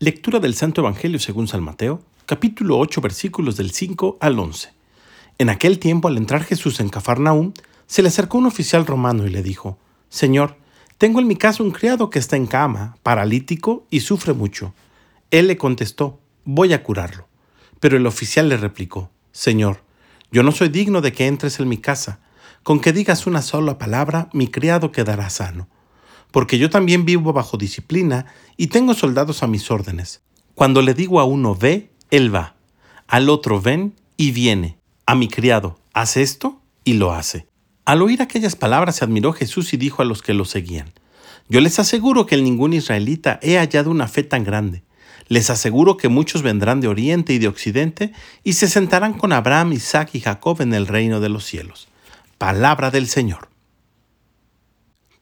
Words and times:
Lectura 0.00 0.38
del 0.38 0.54
Santo 0.54 0.80
Evangelio 0.80 1.18
según 1.18 1.48
San 1.48 1.60
Mateo, 1.64 2.00
capítulo 2.24 2.78
8, 2.78 3.00
versículos 3.00 3.56
del 3.56 3.72
5 3.72 4.18
al 4.20 4.38
11. 4.38 4.72
En 5.38 5.50
aquel 5.50 5.80
tiempo, 5.80 6.06
al 6.06 6.16
entrar 6.16 6.44
Jesús 6.44 6.78
en 6.78 6.88
Cafarnaúm, 6.88 7.52
se 7.88 8.02
le 8.02 8.08
acercó 8.08 8.38
un 8.38 8.46
oficial 8.46 8.86
romano 8.86 9.26
y 9.26 9.30
le 9.30 9.42
dijo, 9.42 9.76
Señor, 10.08 10.56
tengo 10.98 11.18
en 11.18 11.26
mi 11.26 11.34
casa 11.34 11.64
un 11.64 11.72
criado 11.72 12.10
que 12.10 12.20
está 12.20 12.36
en 12.36 12.46
cama, 12.46 12.96
paralítico 13.02 13.88
y 13.90 13.98
sufre 13.98 14.34
mucho. 14.34 14.72
Él 15.32 15.48
le 15.48 15.56
contestó, 15.56 16.20
voy 16.44 16.74
a 16.74 16.84
curarlo. 16.84 17.26
Pero 17.80 17.96
el 17.96 18.06
oficial 18.06 18.48
le 18.48 18.56
replicó, 18.56 19.10
Señor, 19.32 19.82
yo 20.30 20.44
no 20.44 20.52
soy 20.52 20.68
digno 20.68 21.00
de 21.00 21.10
que 21.10 21.26
entres 21.26 21.58
en 21.58 21.68
mi 21.68 21.78
casa. 21.78 22.20
Con 22.62 22.78
que 22.78 22.92
digas 22.92 23.26
una 23.26 23.42
sola 23.42 23.78
palabra, 23.78 24.28
mi 24.32 24.46
criado 24.46 24.92
quedará 24.92 25.28
sano 25.28 25.66
porque 26.30 26.58
yo 26.58 26.70
también 26.70 27.04
vivo 27.04 27.32
bajo 27.32 27.56
disciplina 27.56 28.26
y 28.56 28.68
tengo 28.68 28.94
soldados 28.94 29.42
a 29.42 29.46
mis 29.46 29.70
órdenes. 29.70 30.20
Cuando 30.54 30.82
le 30.82 30.94
digo 30.94 31.20
a 31.20 31.24
uno 31.24 31.54
ve, 31.54 31.90
él 32.10 32.34
va. 32.34 32.56
Al 33.06 33.28
otro 33.28 33.60
ven 33.60 33.94
y 34.16 34.32
viene. 34.32 34.78
A 35.06 35.14
mi 35.14 35.28
criado, 35.28 35.78
haz 35.94 36.16
esto 36.16 36.60
y 36.84 36.94
lo 36.94 37.12
hace. 37.12 37.46
Al 37.84 38.02
oír 38.02 38.20
aquellas 38.20 38.56
palabras 38.56 38.96
se 38.96 39.04
admiró 39.04 39.32
Jesús 39.32 39.72
y 39.72 39.78
dijo 39.78 40.02
a 40.02 40.04
los 40.04 40.20
que 40.20 40.34
lo 40.34 40.44
seguían, 40.44 40.92
Yo 41.48 41.60
les 41.60 41.78
aseguro 41.78 42.26
que 42.26 42.34
en 42.34 42.44
ningún 42.44 42.74
israelita 42.74 43.38
he 43.42 43.56
hallado 43.56 43.90
una 43.90 44.08
fe 44.08 44.22
tan 44.22 44.44
grande. 44.44 44.82
Les 45.28 45.48
aseguro 45.50 45.96
que 45.96 46.08
muchos 46.08 46.42
vendrán 46.42 46.80
de 46.80 46.88
oriente 46.88 47.32
y 47.32 47.38
de 47.38 47.48
occidente 47.48 48.12
y 48.44 48.54
se 48.54 48.68
sentarán 48.68 49.14
con 49.14 49.32
Abraham, 49.32 49.72
Isaac 49.72 50.10
y 50.14 50.20
Jacob 50.20 50.60
en 50.60 50.74
el 50.74 50.86
reino 50.86 51.20
de 51.20 51.28
los 51.28 51.44
cielos. 51.44 51.88
Palabra 52.36 52.90
del 52.90 53.08
Señor. 53.08 53.48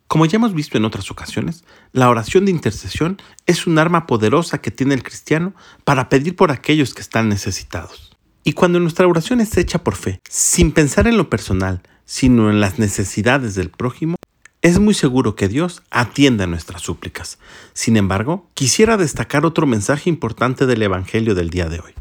Como 0.09 0.25
ya 0.25 0.37
hemos 0.37 0.55
visto 0.55 0.79
en 0.79 0.85
otras 0.85 1.11
ocasiones, 1.11 1.65
la 1.93 2.09
oración 2.09 2.45
de 2.45 2.53
intercesión 2.53 3.21
es 3.47 3.67
un 3.67 3.79
arma 3.79 4.07
poderosa 4.07 4.59
que 4.59 4.71
tiene 4.71 4.95
el 4.95 5.03
cristiano 5.03 5.53
para 5.85 6.09
pedir 6.09 6.37
por 6.37 6.53
aquellos 6.53 6.95
que 6.95 7.03
están 7.03 7.29
necesitados. 7.29 8.17
Y 8.45 8.53
cuando 8.53 8.79
nuestra 8.79 9.09
oración 9.09 9.41
es 9.41 9.57
hecha 9.57 9.83
por 9.83 9.97
fe, 9.97 10.21
sin 10.29 10.71
pensar 10.71 11.09
en 11.09 11.17
lo 11.17 11.29
personal, 11.29 11.83
sino 12.05 12.51
en 12.51 12.61
las 12.61 12.79
necesidades 12.79 13.57
del 13.57 13.71
prójimo, 13.71 14.15
es 14.63 14.79
muy 14.79 14.95
seguro 14.95 15.35
que 15.35 15.49
Dios 15.49 15.83
atienda 15.91 16.47
nuestras 16.47 16.83
súplicas. 16.83 17.39
Sin 17.73 17.97
embargo, 17.97 18.49
quisiera 18.55 18.97
destacar 18.97 19.45
otro 19.45 19.67
mensaje 19.67 20.09
importante 20.09 20.67
del 20.67 20.83
Evangelio 20.83 21.35
del 21.35 21.51
día 21.51 21.69
de 21.69 21.81
hoy. 21.81 21.95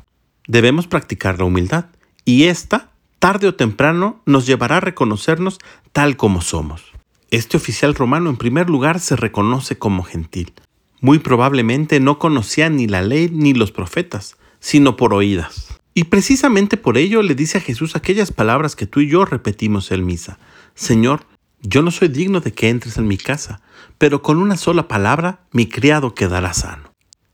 Debemos 0.48 0.86
practicar 0.86 1.40
la 1.40 1.46
humildad, 1.46 1.86
y 2.24 2.44
esta, 2.44 2.92
tarde 3.18 3.48
o 3.48 3.56
temprano, 3.56 4.22
nos 4.28 4.46
llevará 4.46 4.78
a 4.78 4.82
reconocernos 4.82 5.58
tal 5.92 6.18
como 6.18 6.42
somos. 6.42 6.95
Este 7.32 7.58
oficial 7.58 7.96
romano 7.96 8.30
en 8.30 8.38
primer 8.38 8.70
lugar 8.70 9.00
se 9.00 9.16
reconoce 9.16 9.78
como 9.78 10.04
gentil. 10.04 10.54
Muy 11.02 11.20
probablemente 11.20 12.00
no 12.00 12.20
conocía 12.20 12.70
ni 12.70 12.88
la 12.88 13.02
ley 13.02 13.30
ni 13.32 13.54
los 13.54 13.72
profetas, 13.72 14.38
sino 14.60 14.96
por 14.96 15.14
oídas. 15.14 15.80
Y 15.96 16.06
precisamente 16.06 16.78
por 16.78 16.98
ello 16.98 17.22
le 17.22 17.36
dice 17.36 17.58
a 17.58 17.62
Jesús 17.62 17.96
aquellas 17.96 18.32
palabras 18.32 18.76
que 18.76 18.86
tú 18.86 19.00
y 19.00 19.10
yo 19.10 19.26
repetimos 19.26 19.92
en 19.92 20.06
misa. 20.06 20.38
Señor, 20.76 21.26
yo 21.62 21.82
no 21.82 21.90
soy 21.90 22.10
digno 22.10 22.42
de 22.42 22.54
que 22.54 22.70
entres 22.70 22.98
en 22.98 23.08
mi 23.08 23.18
casa, 23.18 23.62
pero 23.98 24.22
con 24.22 24.38
una 24.38 24.56
sola 24.56 24.88
palabra 24.88 25.40
mi 25.52 25.68
criado 25.68 26.14
quedará 26.14 26.54
sano. 26.54 26.92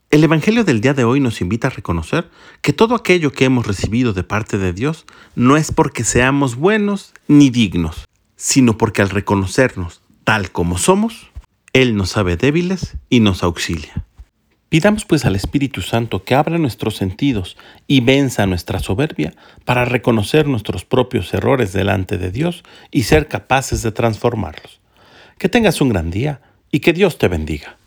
El 0.09 0.23
Evangelio 0.23 0.63
del 0.63 0.81
día 0.81 0.93
de 0.93 1.05
hoy 1.05 1.19
nos 1.19 1.41
invita 1.41 1.67
a 1.67 1.71
reconocer 1.71 2.29
que 2.61 2.73
todo 2.73 2.95
aquello 2.95 3.31
que 3.31 3.45
hemos 3.45 3.65
recibido 3.65 4.13
de 4.13 4.23
parte 4.23 4.57
de 4.57 4.73
Dios 4.73 5.05
no 5.35 5.57
es 5.57 5.71
porque 5.71 6.03
seamos 6.03 6.55
buenos 6.55 7.13
ni 7.27 7.49
dignos, 7.49 8.05
sino 8.41 8.75
porque 8.75 9.03
al 9.03 9.11
reconocernos 9.11 10.01
tal 10.23 10.51
como 10.51 10.79
somos, 10.79 11.29
Él 11.73 11.95
nos 11.95 12.09
sabe 12.09 12.37
débiles 12.37 12.97
y 13.07 13.19
nos 13.19 13.43
auxilia. 13.43 14.03
Pidamos 14.67 15.05
pues 15.05 15.25
al 15.25 15.35
Espíritu 15.35 15.81
Santo 15.81 16.23
que 16.23 16.33
abra 16.33 16.57
nuestros 16.57 16.95
sentidos 16.97 17.55
y 17.85 18.01
venza 18.01 18.47
nuestra 18.47 18.79
soberbia 18.79 19.35
para 19.63 19.85
reconocer 19.85 20.47
nuestros 20.47 20.85
propios 20.85 21.31
errores 21.35 21.71
delante 21.71 22.17
de 22.17 22.31
Dios 22.31 22.63
y 22.89 23.03
ser 23.03 23.27
capaces 23.27 23.83
de 23.83 23.91
transformarlos. 23.91 24.81
Que 25.37 25.47
tengas 25.47 25.79
un 25.79 25.89
gran 25.89 26.09
día 26.09 26.41
y 26.71 26.79
que 26.79 26.93
Dios 26.93 27.19
te 27.19 27.27
bendiga. 27.27 27.77